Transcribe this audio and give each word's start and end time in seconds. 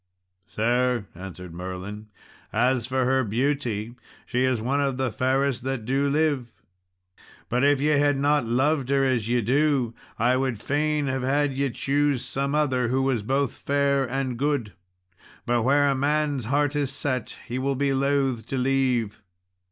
"Sir," 0.47 1.05
answered 1.13 1.53
Merlin, 1.53 2.07
"as 2.51 2.87
for 2.87 3.05
her 3.05 3.23
beauty, 3.23 3.93
she 4.25 4.45
is 4.45 4.59
one 4.59 4.81
of 4.81 4.97
the 4.97 5.11
fairest 5.11 5.63
that 5.65 5.85
do 5.85 6.09
live; 6.09 6.51
but 7.49 7.63
if 7.63 7.79
ye 7.79 7.89
had 7.99 8.17
not 8.17 8.43
loved 8.47 8.89
her 8.89 9.05
as 9.05 9.29
ye 9.29 9.41
do, 9.41 9.93
I 10.17 10.37
would 10.37 10.59
fain 10.59 11.05
have 11.05 11.21
had 11.21 11.53
ye 11.53 11.69
choose 11.69 12.25
some 12.25 12.55
other 12.55 12.87
who 12.87 13.03
was 13.03 13.21
both 13.21 13.55
fair 13.55 14.03
and 14.09 14.39
good. 14.39 14.73
But 15.45 15.61
where 15.61 15.87
a 15.87 15.93
man's 15.93 16.45
heart 16.45 16.75
is 16.75 16.91
set, 16.91 17.37
he 17.47 17.59
will 17.59 17.75
be 17.75 17.93
loath 17.93 18.47
to 18.47 18.57
leave." 18.57 19.21